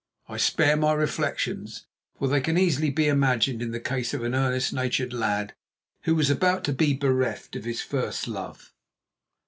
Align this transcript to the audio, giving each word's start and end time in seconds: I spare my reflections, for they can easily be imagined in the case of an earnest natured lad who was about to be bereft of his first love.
I 0.27 0.37
spare 0.37 0.75
my 0.77 0.93
reflections, 0.93 1.85
for 2.17 2.27
they 2.27 2.41
can 2.41 2.57
easily 2.57 2.89
be 2.89 3.07
imagined 3.07 3.61
in 3.61 3.69
the 3.69 3.79
case 3.79 4.15
of 4.15 4.23
an 4.23 4.33
earnest 4.33 4.73
natured 4.73 5.13
lad 5.13 5.53
who 6.05 6.15
was 6.15 6.31
about 6.31 6.63
to 6.63 6.73
be 6.73 6.95
bereft 6.95 7.55
of 7.55 7.65
his 7.65 7.83
first 7.83 8.27
love. 8.27 8.73